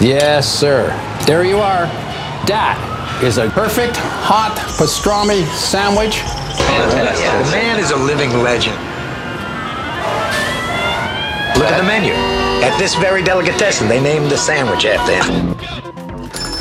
[0.00, 0.88] Yes, sir.
[1.26, 1.84] There you are.
[2.46, 2.80] That
[3.22, 6.20] is a perfect hot pastrami sandwich.
[6.56, 7.28] Fantastic.
[7.44, 8.76] The man is a living legend.
[11.58, 12.14] Look at the menu.
[12.64, 15.54] At this very delicatessen, they named the sandwich after him.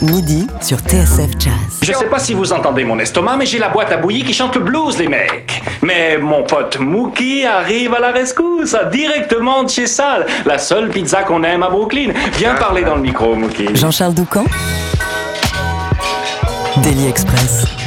[0.02, 1.80] Midi sur TSF Jazz.
[1.82, 4.34] Je sais pas si vous entendez mon estomac, mais j'ai la boîte à bouillie qui
[4.34, 5.59] chante le blues, les mecs.
[5.82, 11.24] Mais mon pote Mookie arrive à la rescousse, directement de chez Sal, la seule pizza
[11.24, 12.12] qu'on aime à Brooklyn.
[12.38, 13.76] Viens parler dans le micro, Mookie.
[13.76, 14.46] Jean-Charles Doucan
[16.84, 17.79] Daily Express.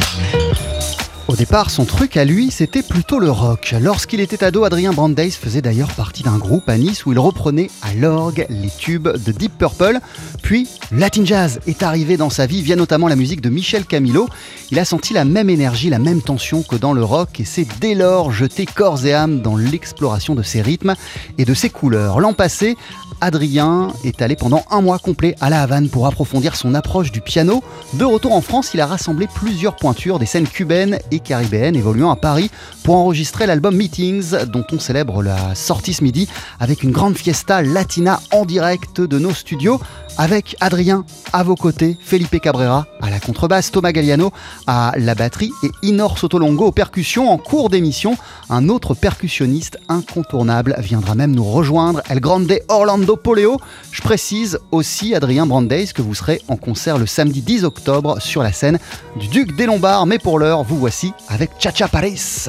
[1.43, 3.75] Départ, son truc à lui, c'était plutôt le rock.
[3.81, 7.69] Lorsqu'il était ado, Adrien Brandeis faisait d'ailleurs partie d'un groupe à Nice où il reprenait
[7.83, 9.99] à l'orgue les tubes de Deep Purple.
[10.41, 14.29] Puis, Latin Jazz est arrivé dans sa vie via notamment la musique de Michel Camilo.
[14.71, 17.67] Il a senti la même énergie, la même tension que dans le rock et s'est
[17.81, 20.95] dès lors jeté corps et âme dans l'exploration de ses rythmes
[21.39, 22.21] et de ses couleurs.
[22.21, 22.77] L'an passé,
[23.23, 27.21] Adrien est allé pendant un mois complet à La Havane pour approfondir son approche du
[27.21, 27.63] piano.
[27.95, 32.11] De retour en France, il a rassemblé plusieurs pointures des scènes cubaines et caribéennes évoluant
[32.11, 32.51] à Paris
[32.85, 36.29] pour enregistrer l'album Meetings dont on célèbre la sortie ce midi
[36.61, 39.81] avec une grande fiesta latina en direct de nos studios
[40.19, 44.31] avec Adrien à vos côtés, Felipe Cabrera à la contrebasse, Thomas Galliano
[44.67, 47.31] à la batterie et Inor Sotolongo aux percussions.
[47.31, 48.17] En cours d'émission,
[48.51, 53.57] un autre percussionniste incontournable viendra même nous rejoindre, El Grande Orlando Poleo.
[53.91, 58.43] Je précise aussi, Adrien Brandeis, que vous serez en concert le samedi 10 octobre sur
[58.43, 58.79] la scène
[59.17, 60.07] du Duc des Lombards.
[60.07, 62.49] Mais pour l'heure, vous voici avec Chacha Paris.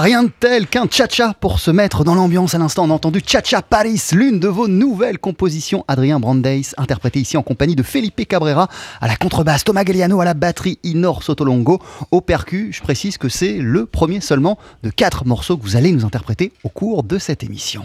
[0.00, 2.54] Rien de tel qu'un cha-cha pour se mettre dans l'ambiance.
[2.54, 5.84] À l'instant, on a entendu Cha-Cha Paris, l'une de vos nouvelles compositions.
[5.88, 8.68] Adrien Brandeis, interprété ici en compagnie de Felipe Cabrera
[9.00, 11.80] à la contrebasse, Thomas Galliano à la batterie, Inor Sotolongo
[12.10, 12.72] au percu.
[12.72, 16.52] Je précise que c'est le premier seulement de quatre morceaux que vous allez nous interpréter
[16.64, 17.84] au cours de cette émission.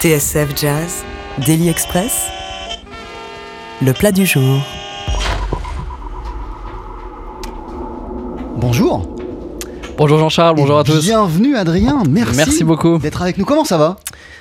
[0.00, 1.02] TSF Jazz,
[1.46, 2.26] Daily Express,
[3.80, 4.60] le plat du jour.
[8.56, 9.11] Bonjour.
[9.98, 11.04] Bonjour Jean-Charles, bonjour à tous.
[11.04, 12.36] Bienvenue Adrien, merci.
[12.36, 12.98] Merci beaucoup.
[12.98, 13.44] D'être avec nous.
[13.44, 13.96] Comment ça va?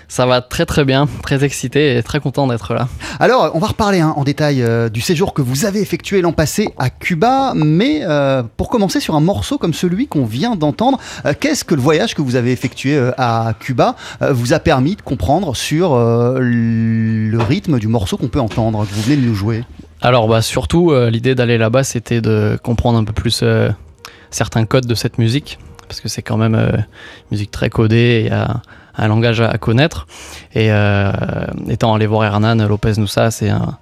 [0.08, 2.88] Ça va très très bien, très excité et très content d'être là.
[3.20, 6.34] Alors, on va reparler hein, en détail euh, du séjour que vous avez effectué l'an
[6.34, 10.98] passé à Cuba, mais euh, pour commencer sur un morceau comme celui qu'on vient d'entendre,
[11.26, 15.02] euh, qu'est-ce que le voyage que vous avez effectué à Cuba vous a permis de
[15.02, 19.64] comprendre sur le rythme du morceau qu'on peut entendre, que vous venez de nous jouer?
[20.02, 23.44] Alors bah surtout l'idée d'aller là-bas c'était de comprendre un peu plus
[24.32, 28.30] certains codes de cette musique parce que c'est quand même euh, une musique très codée,
[28.32, 28.48] il
[28.98, 30.08] un langage à, connaître.
[30.54, 31.12] Et euh,
[31.68, 33.78] étant allé voir Hernan Lopez Noussa c'est un,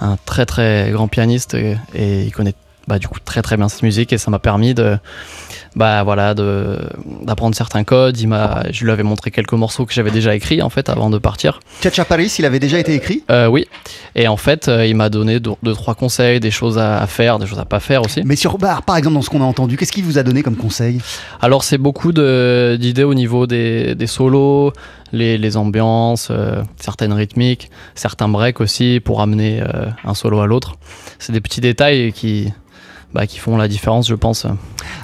[0.00, 2.54] un très très grand pianiste et, et il connaît
[2.88, 4.12] bah, du coup très très bien cette musique.
[4.12, 4.98] Et ça m'a permis de
[5.74, 6.78] bah voilà de
[7.22, 10.60] d'apprendre certains codes il m'a je lui avais montré quelques morceaux que j'avais déjà écrits
[10.60, 13.24] en fait avant de partir Chacha Paris, il avait déjà été écrit?
[13.30, 13.66] Euh, oui.
[14.14, 17.38] Et en fait, euh, il m'a donné deux, deux, trois conseils, des choses à, faire,
[17.38, 18.22] des choses à pas faire aussi.
[18.24, 20.42] mais sur, bah, par exemple, dans ce qu'on a entendu, qu'est-ce qu'il vous a donné
[20.42, 21.00] comme conseil?
[21.40, 24.72] Alors, c'est beaucoup d'idées au niveau des, des solos,
[25.12, 30.46] les, les ambiances, euh, certaines rythmiques, certains breaks aussi pour amener euh, un solo à
[30.46, 30.74] l'autre.
[31.18, 32.52] C'est des petits détails qui,
[33.14, 34.46] bah, qui font la différence, je pense.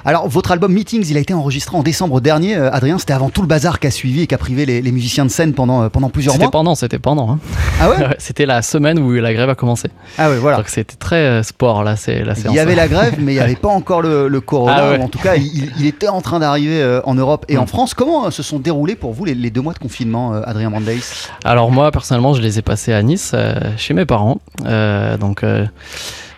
[0.05, 2.55] Alors, votre album Meetings, il a été enregistré en décembre dernier.
[2.55, 5.25] Euh, Adrien, c'était avant tout le bazar qu'a suivi et qu'a privé les, les musiciens
[5.25, 6.51] de scène pendant, euh, pendant plusieurs C'était mois.
[6.51, 7.31] pendant, c'était pendant.
[7.31, 7.39] hein.
[7.79, 9.89] Ah ouais c'était la semaine où la grève a commencé.
[10.17, 10.57] Ah ouais, voilà.
[10.57, 12.55] Donc c'était très euh, sport là, c'est la Il séance.
[12.55, 14.75] y avait la grève, mais il n'y avait pas encore le, le corona.
[14.77, 15.01] Ah ouais.
[15.01, 17.67] En tout cas, il, il était en train d'arriver en Europe et en Mm.
[17.67, 17.93] France.
[17.93, 21.01] Comment se sont déroulés pour vous les, les deux mois de confinement, Adrien Brandeis
[21.43, 24.39] Alors moi personnellement je les ai passés à Nice euh, chez mes parents.
[24.65, 25.65] Euh, donc euh,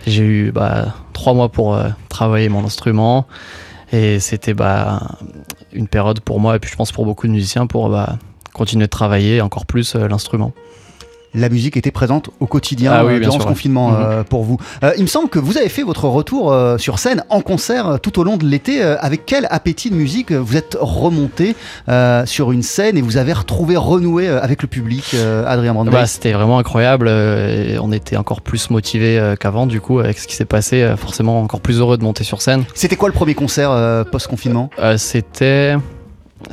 [0.08, 3.27] j'ai eu bah, trois mois pour euh, travailler mon instrument
[3.91, 5.01] et c'était bah,
[5.74, 8.17] une période pour moi et puis je pense pour beaucoup de musiciens pour bah,
[8.53, 10.53] continuer de travailler encore plus euh, l'instrument.
[11.33, 13.97] La musique était présente au quotidien Ah oui, euh, durant sûr, ce confinement Mhm.
[14.00, 14.57] euh, pour vous.
[14.83, 18.00] Euh, il me semble que vous avez fait votre retour euh, sur scène en concert
[18.01, 18.81] tout au long de l'été.
[18.81, 21.55] Avec quel appétit de musique vous êtes remonté
[22.25, 25.15] sur une scène et vous avez retrouvé, renoué avec le public,
[25.47, 30.00] Adrien Brandeis Bah, c'était vraiment incroyable et on était encore plus motivés qu'avant du coup
[30.00, 32.63] avec ce qui s'est passé, forcément encore plus heureux de monter sur scène.
[32.73, 34.69] C'était quoi le premier concert post-confinement?
[34.97, 35.75] C'était,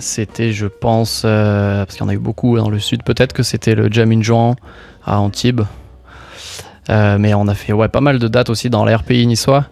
[0.01, 3.33] c'était, je pense, euh, parce qu'il y en a eu beaucoup dans le sud, peut-être
[3.33, 4.55] que c'était le Jam in Juan
[5.05, 5.63] à Antibes.
[6.91, 9.67] Euh, mais on a fait ouais, pas mal de dates aussi dans l'RPI niçois,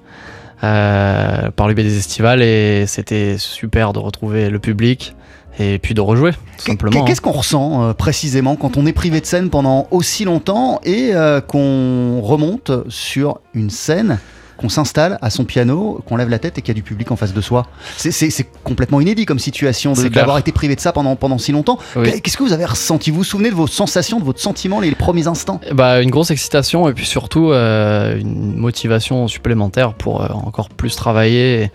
[0.64, 5.14] euh, par l'UB des Estivales, et c'était super de retrouver le public
[5.58, 7.00] et puis de rejouer, tout simplement.
[7.00, 7.04] hein.
[7.06, 11.14] Qu'est-ce qu'on ressent euh, précisément quand on est privé de scène pendant aussi longtemps et
[11.14, 14.18] euh, qu'on remonte sur une scène,
[14.56, 17.10] qu'on s'installe à son piano, qu'on lève la tête et qu'il y a du public
[17.10, 21.16] en face de soi C'est- complètement inédit comme situation d'avoir été privé de ça pendant,
[21.16, 21.78] pendant si longtemps.
[21.94, 22.20] Oui.
[22.20, 23.10] Qu'est-ce que vous avez ressenti?
[23.10, 25.60] Vous vous souvenez de vos sensations, de votre sentiment les, premiers instants?
[25.72, 30.96] Bah, une grosse excitation et puis surtout euh, une motivation supplémentaire pour euh, encore plus
[30.96, 31.70] travailler.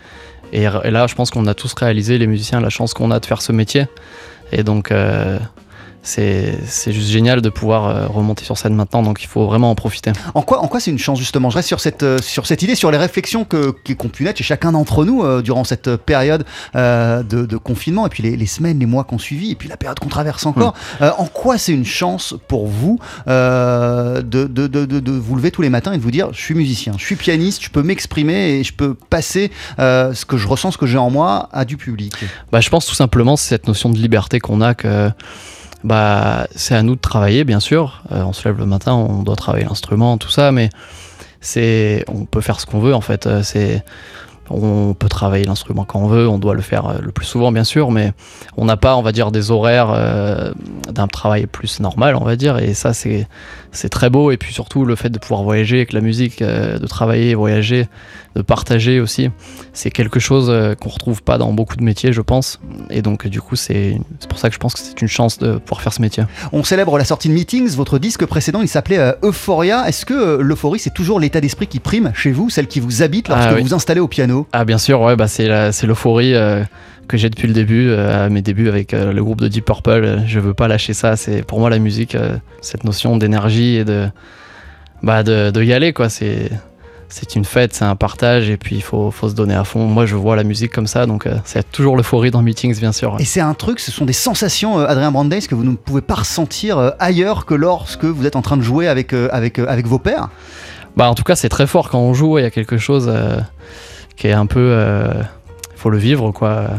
[0.54, 3.26] Et là, je pense qu'on a tous réalisé, les musiciens, la chance qu'on a de
[3.26, 3.86] faire ce métier.
[4.52, 5.40] Et donc, euh,
[6.04, 9.04] c'est juste génial de pouvoir euh, remonter sur scène maintenant.
[9.04, 10.12] Donc, il faut vraiment en profiter.
[10.34, 11.50] En quoi, en quoi c'est une chance justement?
[11.50, 14.44] Je reste sur cette, euh, sur cette idée, sur les réflexions qu'ont pu naître chez
[14.44, 18.46] chacun d'entre nous euh, durant cette période euh, de, de confinement et puis les, les
[18.46, 20.74] semaines, les mois qu'on suivi et puis la période qu'on traverse encore.
[21.02, 25.70] Euh, en quoi c'est une chance pour vous de, de, de, vous lever tous les
[25.70, 28.64] matins et de vous dire je suis musicien, je suis pianiste, je peux m'exprimer et
[28.64, 32.14] je peux passer ce que je ressens, ce que j'ai en moi à du public?
[32.52, 35.12] Bah, je pense tout simplement c'est cette notion de liberté qu'on a que
[35.84, 38.04] bah, c'est à nous de travailler, bien sûr.
[38.12, 40.70] Euh, on se lève le matin, on doit travailler l'instrument, tout ça, mais
[41.40, 43.28] c'est on peut faire ce qu'on veut en fait.
[43.28, 43.84] Euh, C'est
[44.54, 47.54] on peut travailler l'instrument quand on veut, on doit le faire euh, le plus souvent
[47.54, 48.12] bien sûr, mais
[48.58, 50.54] on n'a pas, on va dire, des horaires
[50.90, 53.28] d'un travail plus normal, on va dire, et ça c'est
[53.72, 56.78] c'est très beau, et puis surtout le fait de pouvoir voyager avec la musique, euh,
[56.78, 57.88] de travailler, voyager,
[58.36, 59.30] de partager aussi,
[59.74, 62.60] c'est quelque chose euh, qu'on retrouve pas dans beaucoup de métiers, je pense,
[62.90, 65.38] et donc du coup c'est c'est pour ça que je pense que c'est une chance
[65.40, 66.24] de pouvoir faire ce métier.
[66.52, 69.88] On célèbre la sortie de Meetings, votre disque précédent il s'appelait euh, Euphoria.
[69.88, 73.04] Est-ce que euh, l'euphorie c'est toujours l'état d'esprit qui prime chez vous, celle qui vous
[73.04, 73.62] habite lorsque Ah oui.
[73.62, 74.48] vous vous installez au piano?
[74.54, 75.48] Ah bien sûr, ouais, bah c'est
[75.84, 76.34] l'euphorie
[77.08, 79.66] que j'ai depuis le début, euh, à mes débuts avec euh, le groupe de Deep
[79.66, 79.90] Purple.
[79.90, 81.16] euh, Je veux pas lâcher ça.
[81.16, 82.16] C'est pour moi la musique,
[82.62, 84.08] cette notion d'énergie et de
[85.04, 86.10] bah de, de y aller quoi.
[86.10, 86.50] C'est
[87.10, 89.86] c'est une fête, c'est un partage et puis il faut, faut se donner à fond.
[89.86, 92.94] Moi, je vois la musique comme ça, donc euh, c'est toujours l'euphorie dans Meetings, bien
[92.94, 93.18] sûr.
[93.20, 96.00] Et c'est un truc, ce sont des sensations, euh, Adrien Brandeis, que vous ne pouvez
[96.00, 99.88] pas ressentir euh, ailleurs que lorsque vous êtes en train de jouer avec, avec, avec
[99.88, 100.30] vos pairs?
[100.96, 102.38] Bah, en tout cas, c'est très fort quand on joue.
[102.40, 103.12] Il y a quelque chose
[104.16, 104.74] qui est un peu.
[105.74, 106.70] Il faut le vivre, quoi.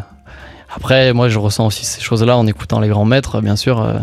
[0.75, 3.81] Après, moi, je ressens aussi ces choses-là en écoutant les grands maîtres, bien sûr.
[3.81, 3.99] euh,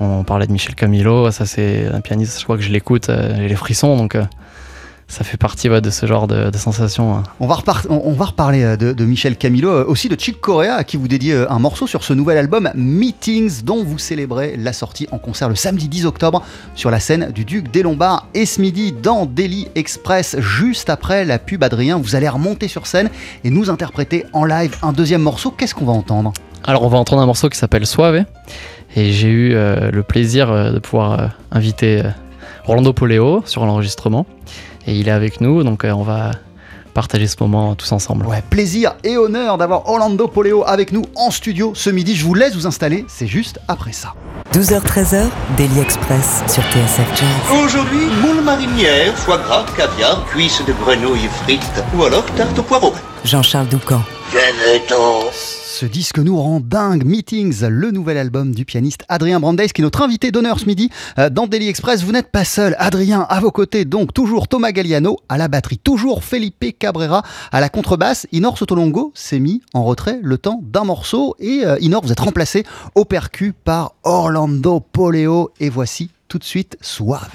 [0.00, 3.34] on parlait de Michel Camilo, ça, c'est un pianiste, je crois que je l'écoute, euh,
[3.36, 4.16] j'ai les frissons, donc.
[5.14, 7.22] Ça fait partie ouais, de ce genre de, de sensations.
[7.38, 10.18] On va, repar- on, on va reparler euh, de, de Michel Camilo, euh, aussi de
[10.18, 13.84] Chick Corea, à qui vous dédiez euh, un morceau sur ce nouvel album Meetings, dont
[13.84, 16.42] vous célébrez la sortie en concert le samedi 10 octobre
[16.74, 18.26] sur la scène du Duc des Lombards.
[18.34, 22.86] Et ce midi, dans Daily Express, juste après la pub Adrien, vous allez remonter sur
[22.88, 23.08] scène
[23.44, 25.52] et nous interpréter en live un deuxième morceau.
[25.52, 26.32] Qu'est-ce qu'on va entendre?
[26.64, 28.24] Alors, on va entendre un morceau qui s'appelle Suave.
[28.96, 32.02] Et j'ai eu euh, le plaisir euh, de pouvoir euh, inviter
[32.64, 34.26] Rolando Poleo sur l'enregistrement.
[34.86, 36.32] Et il est avec nous, donc euh, on va
[36.92, 38.26] partager ce moment tous ensemble.
[38.26, 42.14] Ouais, plaisir et honneur d'avoir Orlando Poleo avec nous en studio ce midi.
[42.14, 44.14] Je vous laisse vous installer, c'est juste après ça.
[44.52, 45.26] 12h-13h,
[45.56, 47.58] Daily Express sur TSF Jazz.
[47.64, 52.94] Aujourd'hui, moule marinière, foie gras, caviar, cuisses de grenouille frites ou alors tarte au poireau.
[53.24, 54.02] Jean-Charles Doucan.
[54.30, 55.30] Venez-t'en
[55.76, 57.04] Ce disque nous rend dingue.
[57.04, 60.88] Meetings, le nouvel album du pianiste Adrien Brandeis, qui est notre invité d'honneur ce midi
[61.18, 62.04] euh, dans Daily Express.
[62.04, 62.76] Vous n'êtes pas seul.
[62.78, 67.60] Adrien, à vos côtés, donc toujours Thomas Galliano à la batterie, toujours Felipe Cabrera à
[67.60, 68.28] la contrebasse.
[68.30, 71.34] Inor Sotolongo s'est mis en retrait le temps d'un morceau.
[71.40, 72.62] Et euh, Inor, vous êtes remplacé
[72.94, 75.50] au percu par Orlando Poleo.
[75.58, 77.32] Et voici tout de suite Suave.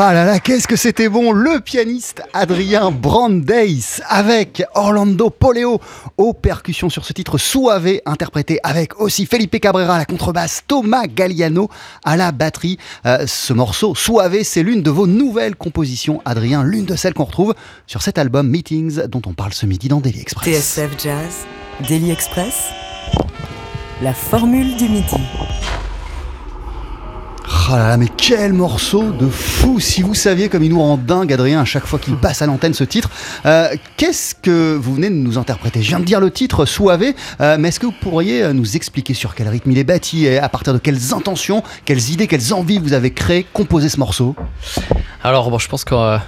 [0.00, 5.80] Ah là là, qu'est-ce que c'était bon Le pianiste Adrien Brandeis avec Orlando Poleo
[6.16, 11.08] aux percussions sur ce titre Suave, interprété avec aussi Felipe Cabrera à la contrebasse, Thomas
[11.08, 11.68] Galliano
[12.04, 12.78] à la batterie.
[13.06, 17.24] Euh, ce morceau Suave, c'est l'une de vos nouvelles compositions, Adrien, l'une de celles qu'on
[17.24, 17.56] retrouve
[17.88, 20.46] sur cet album Meetings dont on parle ce midi dans Daily Express.
[20.46, 21.34] TSF Jazz,
[21.88, 22.54] Daily Express,
[24.00, 25.16] la formule du midi.
[27.50, 30.98] Ah là là, mais quel morceau de fou Si vous saviez comme il nous rend
[30.98, 33.10] dingue, Adrien, à chaque fois qu'il passe à l'antenne ce titre.
[33.46, 35.82] Euh, Qu'est-ce que vous venez de nous interpréter?
[35.82, 37.04] Je viens de dire le titre, Suave,
[37.40, 40.26] euh, mais est-ce que vous pourriez euh, nous expliquer sur quel rythme il est bâti
[40.26, 43.98] et à partir de quelles intentions, quelles idées, quelles envies vous avez créé, composé ce
[43.98, 44.36] morceau?
[45.22, 46.18] Alors, bon, je pense que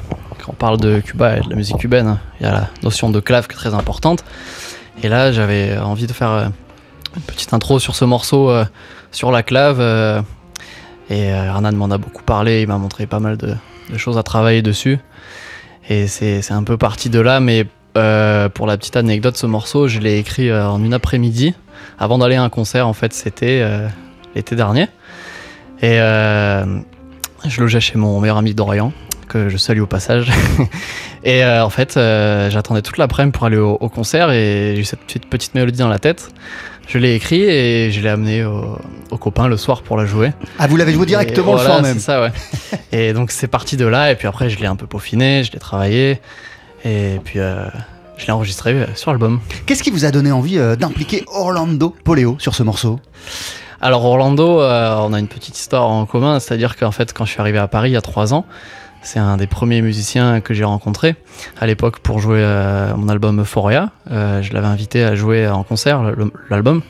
[0.58, 3.46] parle de Cuba et de la musique cubaine, il y a la notion de clave
[3.46, 4.24] qui est très importante.
[5.02, 6.50] Et là, j'avais envie de faire
[7.16, 8.52] une petite intro sur ce morceau,
[9.12, 9.80] sur la clave.
[11.10, 13.54] Et euh, m'en a beaucoup parlé, il m'a montré pas mal de,
[13.96, 14.98] choses à travailler dessus.
[15.88, 19.88] Et c'est un peu parti de là, mais euh, pour la petite anecdote, ce morceau,
[19.88, 21.54] je l'ai écrit euh, en une après-midi,
[21.98, 23.88] avant d'aller à un concert, en fait, c'était euh,
[24.36, 24.86] l'été dernier.
[25.82, 28.92] Et je logeais chez mon meilleur ami d'Orient,
[29.26, 30.30] que je salue au passage.
[31.24, 35.00] et en fait, j'attendais toute l'après-midi pour aller au, au concert et j'ai eu cette
[35.00, 36.30] petite, petite mélodie dans la tête.
[36.92, 38.76] Je l'ai écrit et je l'ai amené au,
[39.12, 40.32] au copain le soir pour la jouer.
[40.58, 42.32] Ah, vous l'avez joué directement Et le soir même C'est ça, ouais.
[42.92, 45.52] et donc c'est parti de là, et puis après je l'ai un peu peaufiné, je
[45.52, 46.20] l'ai travaillé,
[46.84, 47.68] et puis euh,
[48.16, 49.38] je l'ai enregistré euh, sur l'album.
[49.66, 52.98] Qu'est-ce qui vous a donné envie euh, d'impliquer Orlando Poleo sur ce morceau?
[53.80, 57.30] Alors Orlando, euh, on a une petite histoire en commun, c'est-à-dire qu'en fait quand je
[57.30, 58.46] suis arrivé à Paris il y a trois ans,
[59.02, 61.16] c'est un des premiers musiciens que j'ai rencontré
[61.58, 63.90] à l'époque pour jouer euh, mon album Euphoria.
[64.10, 66.02] Euh, je l'avais invité à jouer en concert,
[66.50, 66.82] l'album.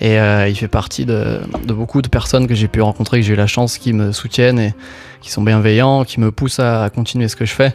[0.00, 3.26] Et euh, il fait partie de, de beaucoup de personnes que j'ai pu rencontrer, que
[3.26, 4.74] j'ai eu la chance, qui me soutiennent et
[5.20, 7.72] qui sont bienveillants, qui me poussent à, à continuer ce que je fais.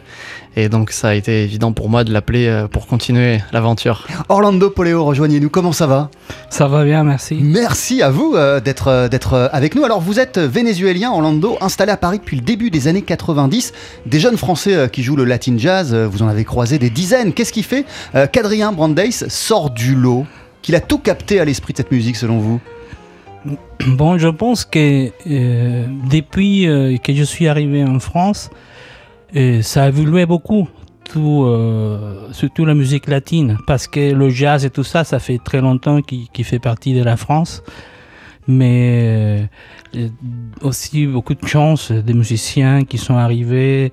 [0.54, 4.06] Et donc ça a été évident pour moi de l'appeler euh, pour continuer l'aventure.
[4.28, 6.10] Orlando Poleo, rejoignez-nous, comment ça va?
[6.50, 7.38] Ça va bien, merci.
[7.40, 9.84] Merci à vous euh, d'être euh, d'être euh, avec nous.
[9.84, 13.72] Alors vous êtes vénézuélien, Orlando, installé à Paris depuis le début des années 90.
[14.04, 16.90] Des jeunes Français euh, qui jouent le Latin Jazz, euh, vous en avez croisé des
[16.90, 17.32] dizaines.
[17.32, 20.26] Qu'est-ce qui fait euh, qu'Adrien Brandeis sort du lot?
[20.68, 22.60] Qu'il a tout capté à l'esprit de cette musique selon vous?
[23.86, 28.50] Bon, je pense que euh, depuis euh, que je suis arrivé en France,
[29.34, 30.68] euh, ça a évolué beaucoup,
[31.10, 31.46] tout,
[32.32, 36.02] surtout la musique latine, parce que le jazz et tout ça, ça fait très longtemps
[36.02, 37.62] qu'il fait partie de la France.
[38.46, 39.48] Mais
[40.60, 43.90] aussi beaucoup de chance des musiciens qui sont arrivés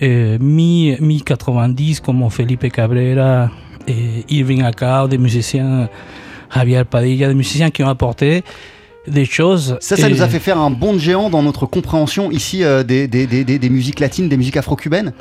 [0.00, 3.50] euh, mi- mi-90 comme Felipe Cabrera
[3.86, 5.88] et Irving Acao, des musiciens,
[6.54, 8.42] Javier Padilla, des musiciens qui ont apporté
[9.06, 9.76] des choses.
[9.80, 12.64] Ça, ça Et nous a fait faire un bond de géant dans notre compréhension ici
[12.64, 15.12] euh, des, des, des, des- musiques latines, des musiques afro-cubaines.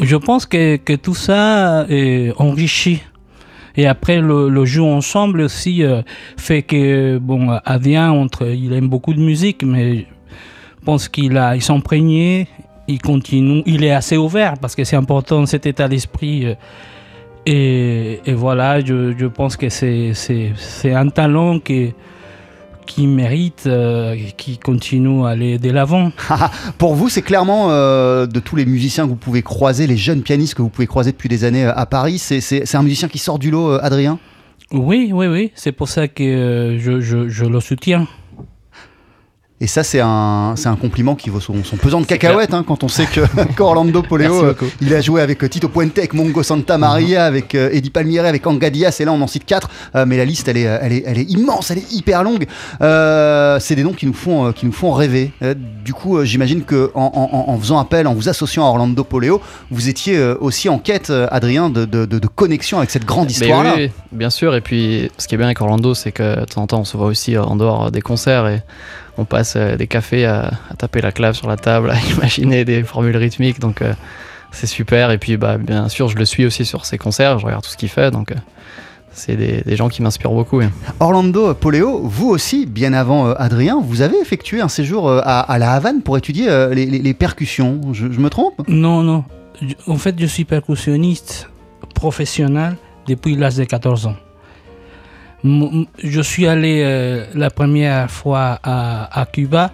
[0.00, 3.02] Je pense que, que tout ça est enrichi.
[3.78, 6.02] Et après, le, le jeu ensemble aussi euh,
[6.36, 10.06] fait que, bon, Adrien, entre, il aime beaucoup de musique, mais
[10.80, 12.46] je pense qu'il a, il
[12.88, 16.46] il continue, il est assez ouvert parce que c'est important cet état d'esprit.
[16.46, 16.54] euh,
[17.46, 20.12] et, et voilà, je, je pense que c'est,
[20.92, 21.94] un talent qui,
[22.86, 26.10] qui mérite, euh, qui continue à aller de l'avant.
[26.78, 30.22] Pour vous, c'est clairement euh, de tous les musiciens que vous pouvez croiser, les jeunes
[30.22, 33.18] pianistes que vous pouvez croiser depuis des années euh, à Paris, c'est- un musicien qui
[33.18, 34.18] sort du lot, Adrien?
[34.72, 38.08] Oui, oui, oui, c'est pour ça que euh, je, je, je le soutiens.
[39.58, 42.62] Et ça, c'est un, c'est un compliment qui vaut son, son pesant de cacahuètes hein,
[42.66, 43.20] quand on sait que
[43.56, 47.54] qu'Orlando Poleo, euh, il a joué avec euh, Tito Puente, avec Mongo Santa Maria, avec
[47.54, 50.26] euh, Eddie Palmieri, avec Anga Diaz, et là on en cite quatre, euh, mais la
[50.26, 52.44] liste elle est, elle est, elle est immense, elle est hyper longue.
[53.60, 55.32] C'est des noms qui nous font, qui nous font rêver.
[55.84, 59.40] Du coup, j'imagine que en, en- en faisant appel, en vous associant à Orlando Poleo,
[59.70, 63.74] vous étiez aussi en quête, Adrien, de, de, de- de connexion avec cette grande histoire-là.
[63.76, 64.54] oui, oui, bien sûr.
[64.54, 66.84] Et puis, ce qui est bien avec Orlando, c'est que de temps en temps, on
[66.84, 68.60] se voit aussi en dehors des concerts et
[69.18, 72.64] on passe euh, des cafés à, à taper la clave sur la table, à imaginer
[72.64, 73.58] des formules rythmiques.
[73.60, 73.92] Donc, euh,
[74.52, 75.10] c'est super.
[75.10, 77.38] Et puis, bah, bien sûr, je le suis aussi sur ses concerts.
[77.38, 78.10] Je regarde tout ce qu'il fait.
[78.10, 78.36] Donc, euh,
[79.12, 80.58] c'est des, des gens qui m'inspirent beaucoup.
[80.58, 80.66] oui.
[81.00, 85.40] Orlando Poleo, vous aussi, bien avant euh, Adrien, vous avez effectué un séjour euh, à,
[85.40, 87.80] à La Havane pour étudier euh, les, les- les percussions.
[87.92, 88.60] Je, je me trompe?
[88.68, 89.24] Non, non.
[89.86, 91.48] En fait, je suis percussionniste
[91.94, 92.76] professionnel
[93.08, 94.16] depuis l'âge de 14 ans.
[96.02, 99.70] Je suis allé euh, la première fois à, à Cuba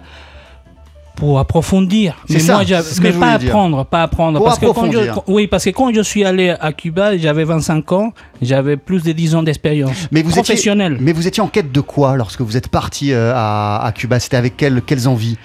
[1.15, 2.15] pour approfondir.
[2.27, 3.49] Mais ça, moi, ce pas dire.
[3.49, 4.39] apprendre, pas apprendre.
[4.39, 5.21] Pour parce que quand je- approfondir.
[5.27, 9.11] oui, parce que quand je suis allé à Cuba, j'avais 25 ans, j'avais plus de
[9.11, 10.97] 10 ans d'expérience Mais vous étiez- professionnelle.
[10.99, 14.19] Mais vous étiez en quête de quoi lorsque vous êtes parti euh, à, à Cuba?
[14.19, 15.37] C'était avec quelles, quelles envies?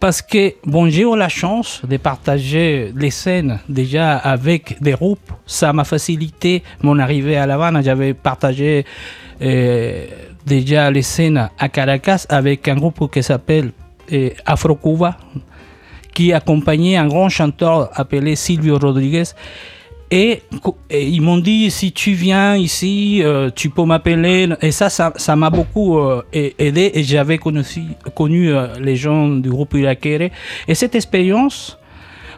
[0.00, 5.30] Parce que bon, j'ai eu la chance de partager les scènes déjà avec des groupes.
[5.44, 7.82] Ça m'a facilité mon arrivée à La Havane.
[7.84, 8.86] J'avais partagé
[9.42, 10.06] euh,
[10.46, 13.72] déjà les scènes à Caracas avec un groupe qui s'appelle
[14.10, 15.18] euh, Afro Cuba,
[16.14, 19.24] qui accompagnait un grand chanteur appelé Silvio Rodriguez.
[20.10, 20.42] Et,
[20.90, 24.48] ils m'ont dit si tu viens ici, euh, tu peux m'appeler.
[24.60, 26.90] Et ça, ça m'a beaucoup euh, aidé.
[26.94, 30.30] Et j'avais connu, euh, les gens du groupe Irakere.
[30.66, 31.78] Et cette expérience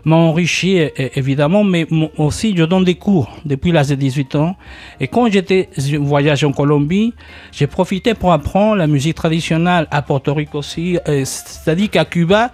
[0.05, 0.81] m'a enrichi
[1.15, 1.87] évidemment, mais
[2.19, 4.57] aussi je donne des cours depuis l'âge de 18 ans.
[4.99, 5.69] Et quand j'étais
[6.01, 7.15] voyage en Colombie,
[7.53, 10.99] j'ai profité pour apprendre la musique traditionnelle à Porto Rico aussi.
[11.07, 12.51] C'est-à-dire qu'à Cuba,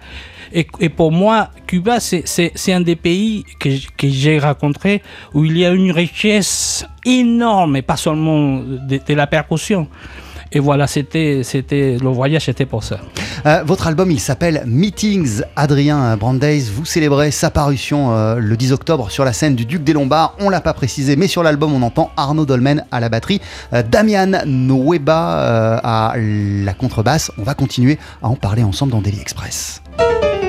[0.53, 2.23] et, pour moi, Cuba, c'est-
[2.69, 3.69] un des pays que,
[4.03, 5.01] j'ai rencontré
[5.33, 9.87] où il y a une richesse énorme, et pas seulement de, la percussion.
[10.51, 12.99] Et voilà, c'était, le voyage, c'était pour ça.
[13.45, 15.43] Euh, votre album, il s'appelle Meetings.
[15.55, 19.83] Adrien Brandeis, vous célébrez sa parution euh, le 10 octobre sur la scène du Duc
[19.83, 20.35] des Lombards.
[20.39, 23.41] On l'a pas précisé, mais sur l'album, on entend Arnaud Dolmen à la batterie,
[23.73, 27.31] euh, Damian Nueba euh, à la contrebasse.
[27.37, 29.83] On va continuer à en parler ensemble dans Daily Express.
[29.99, 30.48] thank you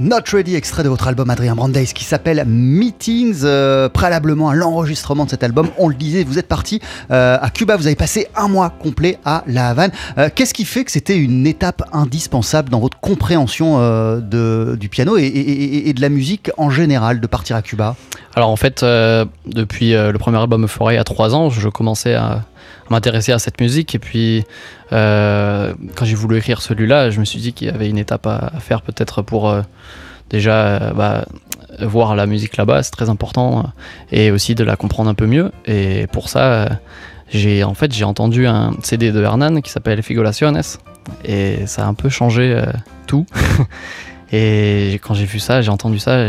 [0.00, 3.42] Not Ready, extrait de votre album Adrien Brandeis qui s'appelle Meetings.
[3.44, 7.50] Euh, préalablement à l'enregistrement de cet album, on le disait, vous êtes parti euh, à
[7.50, 9.90] Cuba, vous avez passé un mois complet à La Havane.
[10.16, 13.78] Euh, Qu'est-ce qui fait que c'était une étape indispensable dans votre compréhension
[14.20, 17.94] du piano et, et- de la musique en général de partir à Cuba?
[18.34, 22.42] Alors en fait, depuis le premier album y a trois ans, je commençais à, à
[22.90, 23.94] m'intéresser à cette musique.
[23.94, 24.44] Et puis,
[24.92, 28.26] euh, quand j'ai voulu écrire celui-là, je me suis dit qu'il y avait une étape
[28.26, 29.62] à, faire peut-être pour euh,
[30.28, 31.24] déjà euh, bah,
[31.80, 33.72] voir la musique là-bas, c'est très important,
[34.12, 35.52] et aussi de la comprendre un peu mieux.
[35.66, 36.68] Et pour ça,
[37.30, 40.60] j'ai en fait j'ai entendu un CD de Hernan qui s'appelle Figuraciones,
[41.24, 42.62] et ça a un peu changé
[43.06, 43.24] tout.
[44.32, 46.28] Et quand j'ai vu ça, j'ai entendu ça,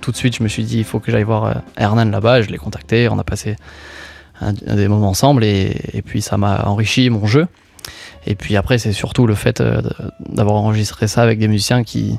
[0.00, 2.42] tout de suite je me suis dit il faut que j'aille voir Hernan là-bas.
[2.42, 3.56] Je l'ai contacté, on a passé
[4.40, 7.46] un- des moments ensemble et, et puis ça m'a enrichi mon jeu.
[8.26, 9.80] Et puis après c'est surtout le fait euh,
[10.28, 12.18] d'avoir enregistré ça avec des musiciens qui,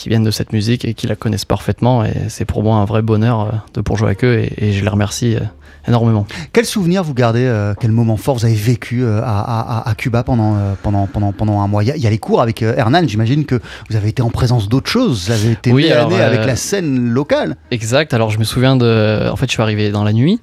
[0.00, 2.04] qui viennent de cette musique et qui la connaissent parfaitement.
[2.04, 4.72] Et c'est pour moi un vrai bonheur euh, de pour jouer avec eux et, et
[4.72, 5.40] je les remercie euh,
[5.86, 6.26] énormément.
[6.54, 9.94] Quel souvenir vous gardez euh, Quel moment fort vous avez vécu euh, à, à- à
[9.94, 11.84] Cuba pendant, euh, pendant, pendant, pendant un mois?
[11.84, 13.60] Il y, a- il y a les cours avec Hernan, j'imagine que
[13.90, 17.10] vous avez été en présence d'autres choses, vous avez été Oui, alors, avec la scène
[17.10, 17.56] locale.
[17.70, 18.14] Exact.
[18.14, 19.28] Alors je me souviens de.
[19.30, 20.40] En fait, je suis arrivé dans la nuit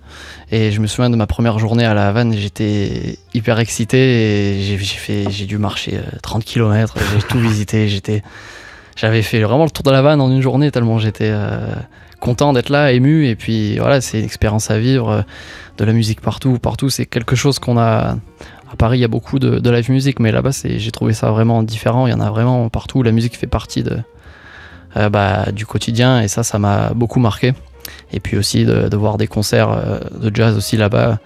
[0.51, 2.33] et je me souviens de ma première journée à La Havane.
[2.33, 4.77] J'étais hyper excité et
[5.29, 6.93] j'ai dû marcher euh, 30 km.
[7.15, 7.87] J'ai tout visité.
[7.89, 8.21] J'étais,
[8.97, 11.67] j'avais fait vraiment le tour de La Havane en une journée tellement j'étais euh,
[12.19, 13.27] content d'être là, ému.
[13.27, 15.09] Et puis voilà, c'est une expérience à vivre.
[15.09, 15.21] euh,
[15.77, 16.89] De la musique partout, partout.
[16.89, 18.17] C'est quelque chose qu'on a.
[18.69, 21.31] À Paris, il y a beaucoup de, de live music, mais là-bas, j'ai trouvé ça
[21.31, 22.05] vraiment différent.
[22.05, 23.01] Il y en a vraiment partout.
[23.01, 23.97] La musique fait partie de,
[24.97, 27.53] euh, bah, du quotidien et ça, ça m'a beaucoup marqué.
[28.11, 31.19] Et puis aussi de, voir des concerts de jazz aussi là-bas,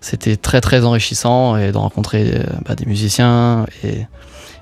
[0.00, 2.32] c'était très très enrichissant et de rencontrer
[2.66, 3.66] bah, des musiciens.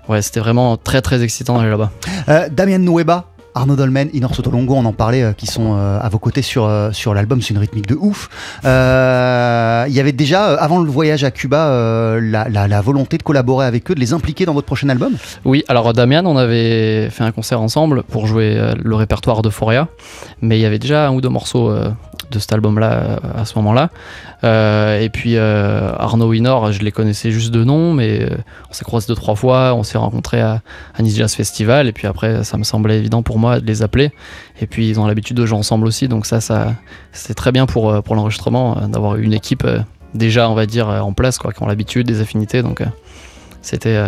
[0.09, 1.91] Ouais, c'était vraiment très très excitant d'aller là-bas.
[2.29, 6.09] Euh, Damien Nueba, Arnaud Dolmen, Inor Sotolongo, on en parlait, euh, qui sont euh, à
[6.09, 7.43] vos côtés sur, euh, sur l'album.
[7.43, 8.29] C'est une rythmique de ouf.
[8.63, 13.67] Il y avait déjà, avant le voyage à Cuba, la, la- la volonté de collaborer
[13.67, 15.15] avec eux, de les impliquer dans votre prochain album?
[15.45, 19.89] Oui, alors Damian, on avait fait un concert ensemble pour jouer le répertoire d'Euphoria,
[20.43, 21.73] mais il y avait déjà un ou deux morceaux
[22.31, 23.91] de cet album-là euh, à ce moment-là.
[24.45, 28.37] Euh, et puis euh, Arnaud Winor, je les connaissais juste de nom, mais euh,
[28.71, 30.61] on s'est croisés deux trois fois, on s'est rencontrés à,
[30.95, 33.83] à Nice Jazz Festival, et puis après ça me semblait évident pour moi de les
[33.83, 34.13] appeler.
[34.61, 36.75] Et puis ils ont l'habitude de jouer ensemble aussi, donc ça, ça
[37.13, 39.67] c'était très bien pour, pour l'enregistrement d'avoir une équipe
[40.15, 42.83] déjà, on va dire, en place, quoi, qui ont l'habitude, des affinités, donc
[43.63, 43.99] c'était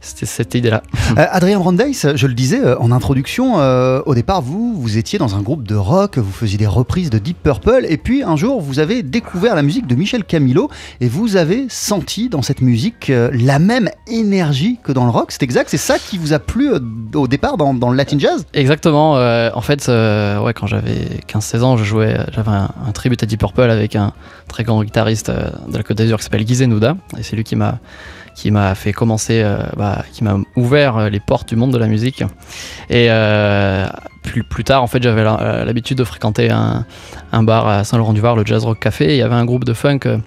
[0.00, 0.82] c'était cette idée-là.
[1.18, 5.18] Euh, Adrien Brandeis, je le disais euh, en introduction, euh, au départ, vous, vous étiez
[5.18, 8.36] dans un groupe de rock, vous faisiez des reprises de Deep Purple, et puis un
[8.36, 10.70] jour, vous avez découvert la musique de Michel Camilo,
[11.00, 15.32] et vous avez senti dans cette musique euh, la même énergie que dans le rock.
[15.32, 16.70] C'est exact, c'est ça qui vous a plu
[17.14, 18.46] au départ dans, dans le Latin Jazz?
[18.54, 19.14] Exactement.
[19.14, 23.40] en fait, ouais, quand j'avais 15-16 ans, je jouais, j'avais un, un tribute à Deep
[23.40, 24.12] Purple avec un
[24.46, 27.56] très grand guitariste de la Côte d'Azur qui s'appelle Guy Nouda, et c'est lui qui
[27.56, 27.80] m'a
[28.36, 29.44] qui m'a fait commencer,
[29.76, 29.89] bah,
[30.22, 32.22] m'a ouvert euh, les portes du monde de la musique.
[32.88, 33.86] Et euh,
[34.22, 36.84] plus, tard, en fait, j'avais euh, l'habitude de fréquenter un,
[37.42, 39.14] bar à Saint-Laurent-du-Var, le Jazz Rock Café.
[39.14, 40.18] Il y avait un groupe de funk euh,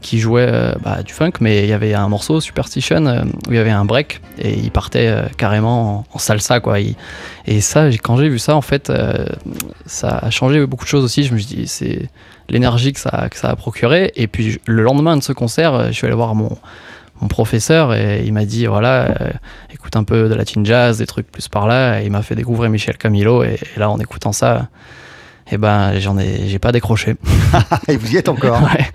[0.00, 0.50] qui jouait
[0.82, 3.84] bah, du funk, mais il y avait un morceau Superstition où il y avait un
[3.84, 6.78] break et il partait carrément en, salsa, quoi.
[6.80, 8.92] Et ça, quand j'ai vu ça, en fait,
[9.86, 11.24] ça a changé beaucoup de choses aussi.
[11.24, 12.08] Je me suis dit, c'est
[12.48, 14.12] l'énergie que ça, que ça a procuré.
[14.16, 16.56] Et puis le lendemain de ce concert, je suis allé voir mon,
[17.22, 19.30] mon professeur et il m'a dit, voilà, euh,
[19.72, 22.00] écoute un peu de latin jazz, des trucs plus par là.
[22.02, 23.42] Et il m'a fait découvrir Michel Camilo.
[23.44, 24.68] Et, et là, en écoutant ça,
[25.50, 27.16] et ben, j'en ai, j'ai pas décroché.
[27.88, 28.60] Et vous y êtes encore.
[28.72, 28.86] Ouais.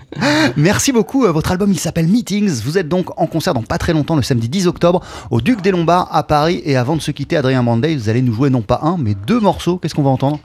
[0.56, 1.24] Merci beaucoup.
[1.26, 2.62] euh, Votre album, il s'appelle Meetings.
[2.64, 5.00] Vous êtes donc en concert dans pas très longtemps, le samedi 10 octobre,
[5.30, 6.60] au Duc des Lombards à Paris.
[6.64, 9.14] Et avant de se quitter, Adrien Brandeis, vous allez nous jouer non pas un, mais
[9.26, 9.76] deux morceaux.
[9.76, 10.40] Qu'est-ce qu'on va entendre?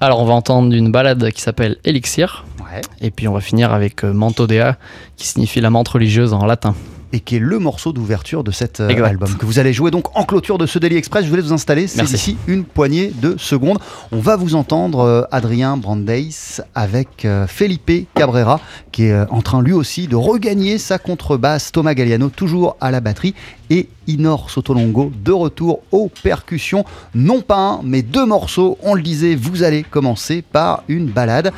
[0.00, 2.46] Alors, on va entendre une balade qui s'appelle Elixir.
[2.60, 2.80] Ouais.
[3.02, 4.76] Et puis, on va finir avec euh, Manto Dea,
[5.16, 6.74] qui signifie la menthe religieuse en latin.
[7.12, 10.16] Et qui est le morceau d'ouverture de cet euh, album que vous allez jouer donc
[10.16, 11.24] en clôture de ce Daily Express.
[11.24, 13.78] Je voulais vous installer, c'est d'ici une poignée de secondes.
[14.12, 18.60] On va vous entendre euh, Adrien Brandeis avec euh, Felipe Cabrera
[18.92, 23.00] qui est en train lui aussi de regagner sa contrebasse, Thomas Galliano toujours à la
[23.00, 23.34] batterie
[23.70, 26.84] et Inor Sotolongo de retour aux percussions.
[27.14, 28.78] Non pas un, mais deux morceaux.
[28.82, 31.52] On le disait, vous allez commencer par une balade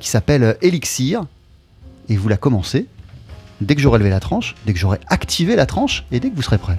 [0.00, 1.24] qui s'appelle Elixir
[2.08, 2.86] et vous la commencez
[3.60, 6.36] dès que j'aurai levé la tranche, dès que j'aurai activé la tranche et dès que
[6.36, 6.78] vous serez prêt.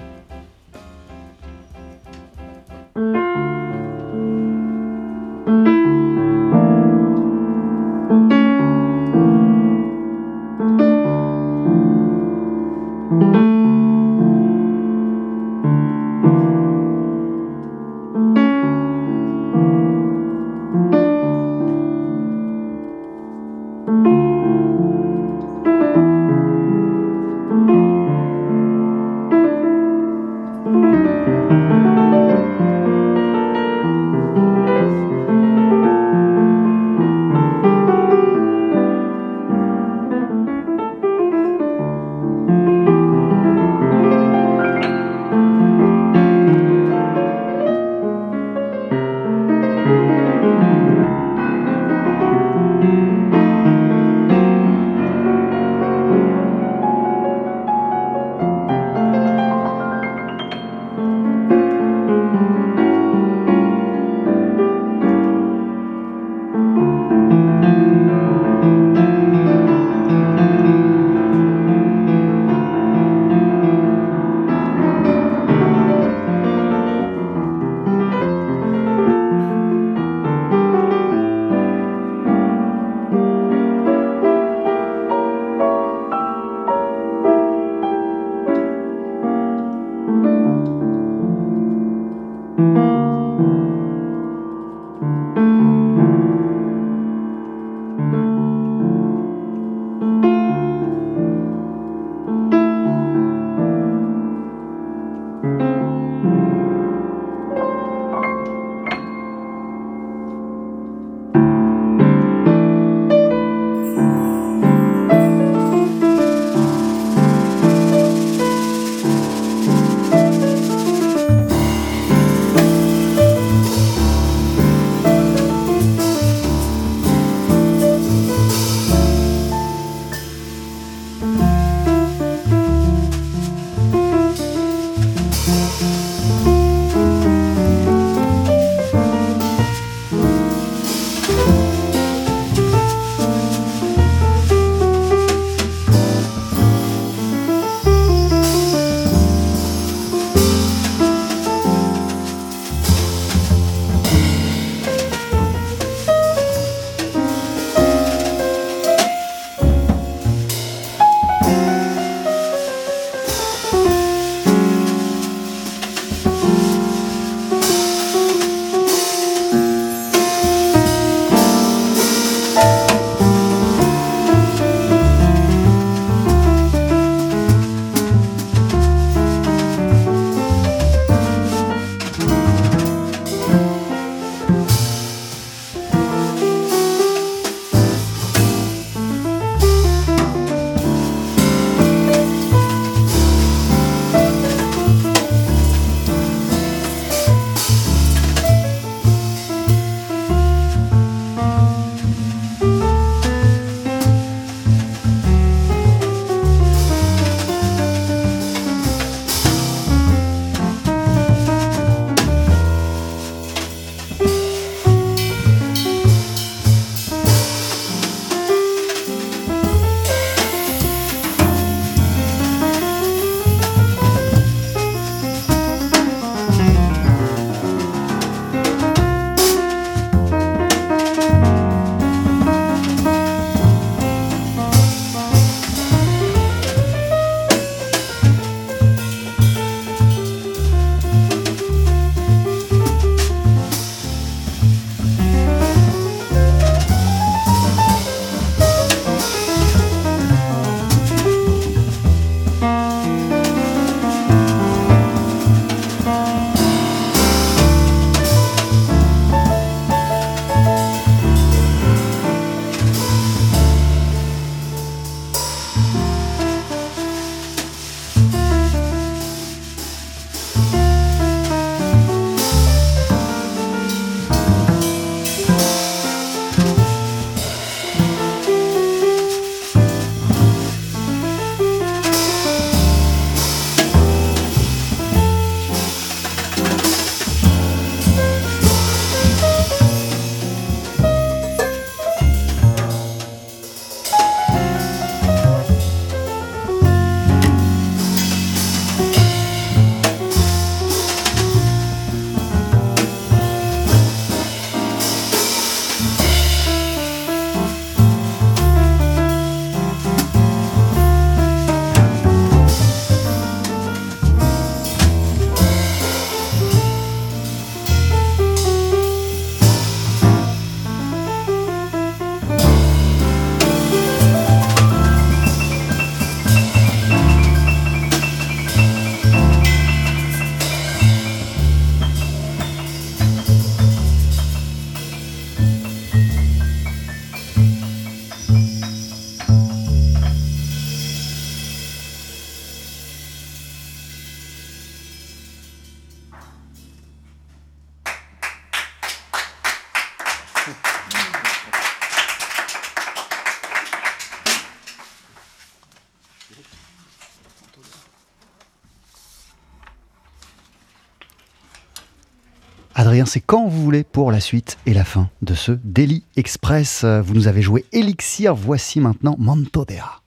[363.26, 367.04] C'est quand vous voulez pour la suite et la fin de ce Daily Express.
[367.04, 370.19] Vous nous avez joué Elixir, voici maintenant Mantodea.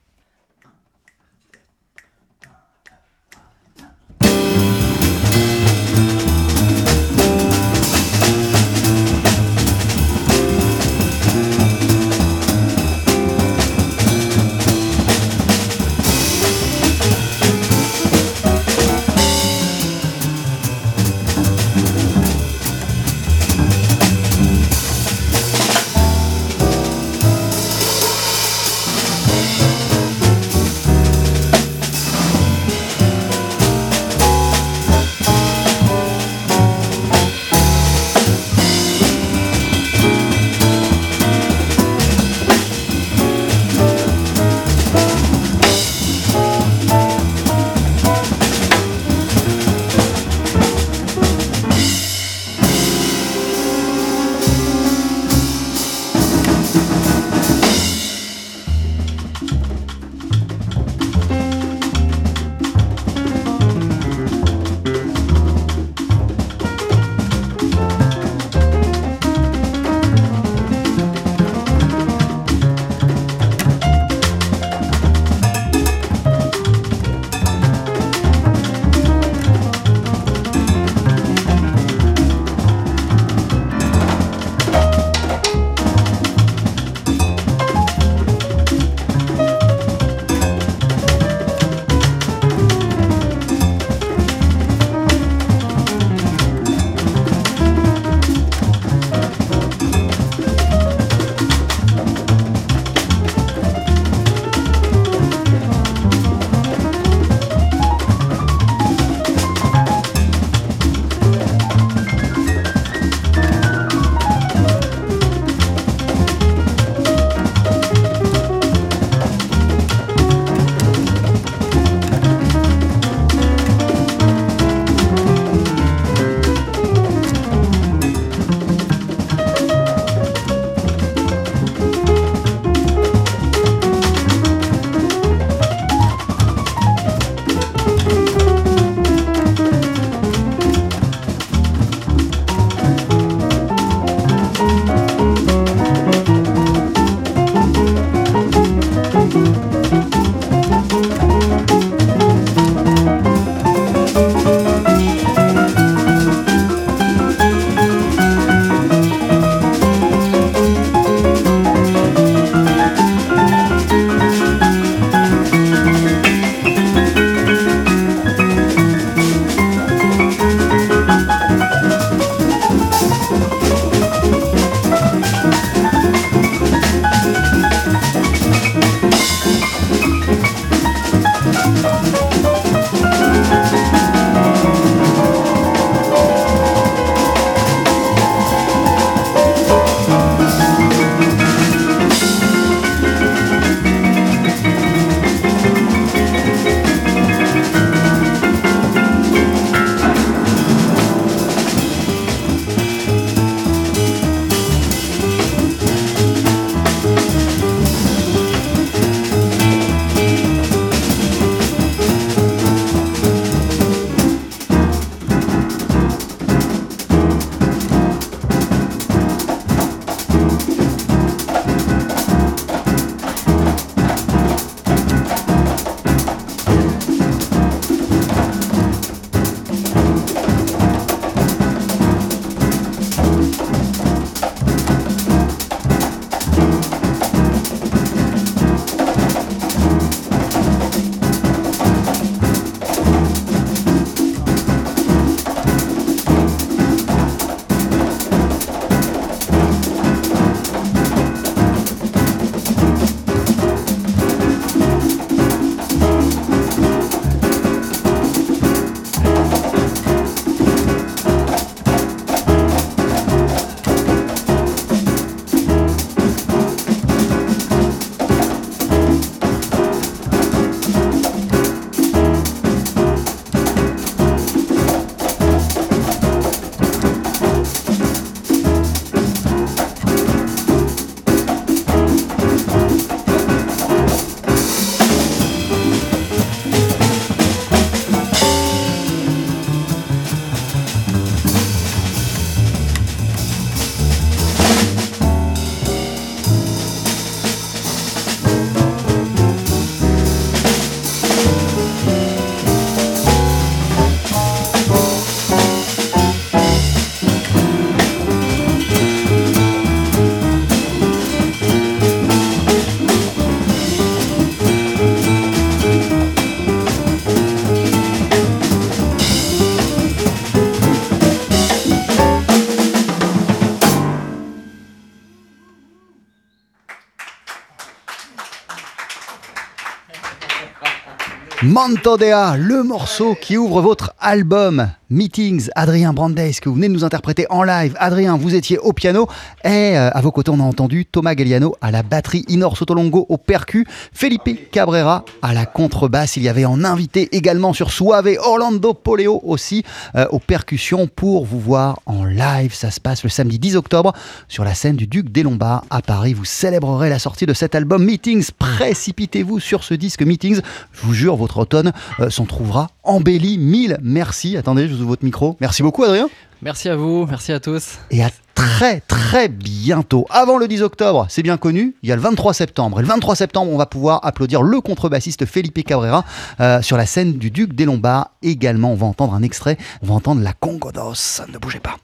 [331.63, 337.05] Mantodea, le morceau qui ouvre votre album Meetings, Adrien Brandeis, que vous venez de nous
[337.05, 337.95] interpréter en live.
[337.99, 339.27] Adrien, vous étiez au piano
[339.63, 343.27] et euh, à vos côtés, on a entendu Thomas Galliano à la batterie, Inor Sotolongo
[343.29, 346.35] au percu, Felipe Cabrera à la contrebasse.
[346.35, 349.83] Il y avait en invité également sur Suave Orlando Poleo aussi
[350.15, 352.73] euh, aux percussions pour vous voir en live.
[352.73, 354.13] Ça se passe le samedi 10 octobre
[354.47, 356.33] sur la scène du Duc des Lombards à Paris.
[356.33, 358.49] Vous célébrerez la sortie de cet album Meetings.
[358.57, 360.61] Précipitez-vous sur ce disque Meetings.
[360.91, 363.59] Je vous jure, votre automne euh, s'en trouvera embelli.
[363.59, 364.57] Mille merci.
[364.57, 365.57] Attendez, je vous ouvre votre micro.
[365.59, 366.29] Merci beaucoup, Adrien.
[366.61, 367.99] Merci à vous, merci à tous.
[368.09, 370.25] Et à très très bientôt.
[370.29, 372.99] Avant le 10 octobre, c'est bien connu, il y a le 23 septembre.
[372.99, 376.23] Et le 23 septembre, on va pouvoir applaudir le contrebassiste Felipe Cabrera
[376.61, 378.29] euh, sur la scène du Duc des Lombards.
[378.41, 381.41] Également, on va entendre un extrait, on va entendre la Congodos.
[381.51, 381.97] Ne bougez pas.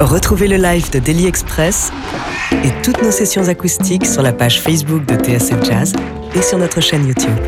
[0.00, 1.92] Retrouvez le live de Daily Express
[2.64, 5.92] et toutes nos sessions acoustiques sur la page Facebook de TSF Jazz
[6.34, 7.38] et sur notre chaîne YouTube.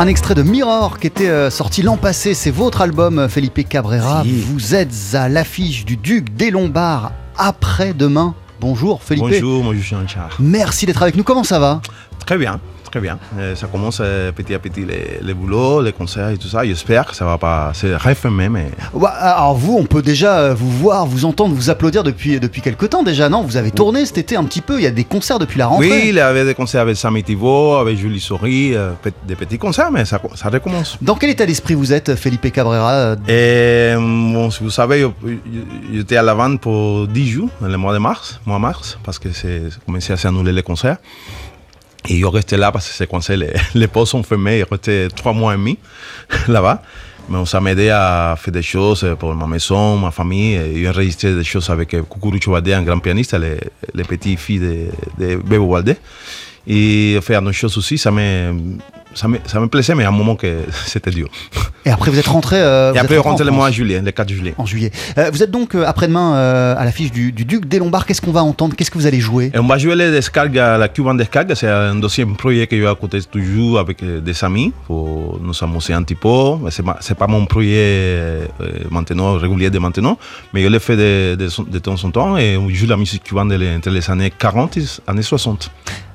[0.00, 3.68] Un extrait de Mirror qui était euh, sorti l'an passé, c'est votre album euh, Felipe
[3.68, 4.22] Cabrera.
[4.22, 4.42] Si.
[4.42, 8.36] Vous êtes à l'affiche du Duc des Lombards après-demain.
[8.60, 9.24] Bonjour Felipe.
[9.24, 10.36] Bonjour, suis Anchar.
[10.38, 11.24] Merci d'être avec nous.
[11.24, 11.80] Comment ça va?
[12.24, 12.60] Très bien,
[12.90, 13.18] très bien.
[13.38, 16.64] Euh, ça commence euh, petit à petit les, les boulots, les concerts et tout ça.
[16.64, 20.54] J'espère que ça va pas se refermer, mais Ouais, Alors vous, on peut déjà euh,
[20.54, 23.42] vous voir, vous entendre, vous applaudir depuis, depuis quelques temps déjà, non?
[23.42, 25.66] Vous avez tourné cet été un petit peu, il y a des concerts depuis la
[25.66, 25.88] rentrée.
[25.90, 28.22] oui, il y avait des concerts avec Samy Thibault, avec Julie
[28.74, 30.98] euh, pe- des petits concerts, mais ça, ça recommence.
[31.02, 35.06] Dans quel état d'esprit vous êtes, Felipe Cabrera Et bon, si vous savez,
[35.92, 39.30] j'étais à la vente pour 10 jours, le mois de mars, mois mars, parce que
[39.32, 40.96] c'est ça commençait à s'annuler les concerts.
[42.08, 45.08] Et je restais là parce que ces concerts, les, les portes sont fermées, je restais
[45.08, 45.78] trois mois et demi
[46.48, 46.82] là-bas.
[47.28, 50.58] Mais ça m'a aidé à faire des choses pour ma maison, ma famille.
[50.74, 53.58] J'ai enregistré des choses avec Kukuru Wade, un grand pianiste, les,
[53.92, 54.60] les petites filles
[55.18, 55.96] de, Bebo Waldé.
[56.70, 58.52] Et faire d'autres choses aussi, ça me,
[59.14, 61.28] ça me, ça me plaisait, mais à un moment que c'était dur.
[61.86, 62.56] Et après vous êtes rentré.
[62.60, 64.54] euh, Et après, on rentré le mois de juillet, le 4 juillet.
[64.58, 64.90] En juillet.
[65.16, 68.04] Euh, vous êtes donc euh, après-demain euh, à l'affiche du, du Duc des Lombards.
[68.04, 68.76] Qu'est-ce qu'on va entendre?
[68.76, 69.50] Qu'est-ce que vous allez jouer?
[69.54, 72.92] Et on va jouer les Descarga, la Cuban Descarga, c'est un deuxième projet que je
[72.92, 76.56] côté toujours avec des amis pour nous amuser un petit peu.
[76.62, 78.40] Mais C'est pas, mon projet
[78.90, 80.18] maintenant, régulier de maintenant,
[80.52, 83.50] mais je l'ai fait de, de, temps en temps et on joue la musique cubaine
[83.78, 85.70] entre les années 40 et les années 60.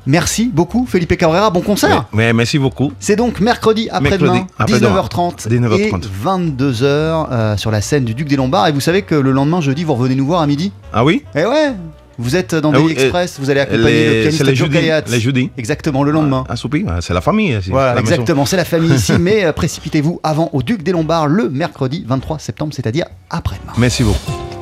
[0.05, 1.49] Merci beaucoup, Felipe Cabrera.
[1.49, 2.05] Bon concert.
[2.13, 2.91] Mais merci beaucoup.
[2.99, 4.89] C'est donc mercredi après-demain, après-demain.
[5.01, 5.79] 19h30 19h30.
[5.79, 5.91] et
[6.25, 6.83] 22h
[7.31, 8.67] euh, sur la scène du Duc des Lombards.
[8.67, 10.71] Et vous savez que le lendemain, jeudi, vous revenez nous voir à midi?
[10.91, 11.23] Ah oui?
[11.35, 11.73] Eh ouais
[12.19, 14.55] Vous êtes dans Ah Daily oui, Express, vous allez les- accompagner le c'est pianiste les
[14.55, 15.51] Joe les.
[15.57, 16.43] Exactement, le lendemain.
[16.49, 17.57] À Soupi, c'est la famille.
[17.63, 18.11] c'est Voilà, la maison.
[18.13, 22.03] exactement, c'est la famille ici, mais euh, précipitez-vous avant au Duc des Lombards le mercredi
[22.07, 23.73] 23 septembre, c'est-à-dire après-demain.
[23.77, 24.52] Merci beaucoup.